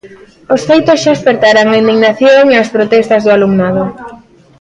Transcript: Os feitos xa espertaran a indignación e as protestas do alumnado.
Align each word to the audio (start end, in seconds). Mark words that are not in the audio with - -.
Os 0.53 0.61
feitos 0.69 1.01
xa 1.03 1.11
espertaran 1.17 1.67
a 1.69 1.79
indignación 1.81 2.43
e 2.49 2.55
as 2.63 2.71
protestas 2.75 3.21
do 3.25 3.31
alumnado. 3.35 3.83